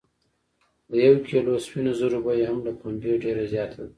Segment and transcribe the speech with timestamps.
[0.89, 3.87] د یو کیلو سپینو زرو بیه هم له پنبې ډیره زیاته ده.